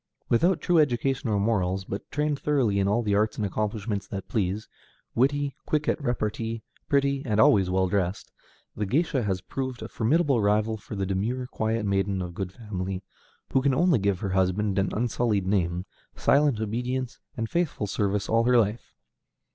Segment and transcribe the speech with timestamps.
[0.29, 4.27] Without true education or morals, but trained thoroughly in all the arts and accomplishments that
[4.27, 4.67] please,
[5.13, 8.31] witty, quick at repartee, pretty, and always well dressed,
[8.75, 13.03] the géisha has proved a formidable rival for the demure, quiet maiden of good family,
[13.53, 18.45] who can only give her husband an unsullied name, silent obedience, and faithful service all
[18.45, 18.95] her life.